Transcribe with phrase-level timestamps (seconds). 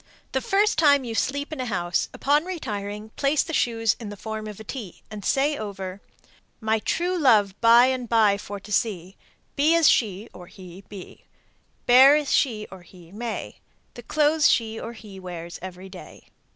[0.31, 4.17] The first time you sleep in a house, upon retiring place the shoes in the
[4.17, 6.01] form of a T, and say over,
[6.59, 9.15] My true love by and by for to see,
[9.55, 11.25] Be as she (or he) be,
[11.85, 13.57] Bear as she (or he) may,
[13.93, 16.29] The clothes she (or he) wears every day.